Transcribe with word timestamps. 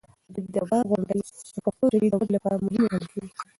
د 0.03 0.03
ادبي 0.35 0.47
دربار 0.55 0.83
غونډې 0.89 1.15
د 1.19 1.27
پښتو 1.63 1.85
ژبې 1.93 2.07
د 2.09 2.13
ودې 2.19 2.31
لپاره 2.35 2.57
مهمې 2.63 2.87
ګڼل 2.91 3.05
کېدې. 3.11 3.29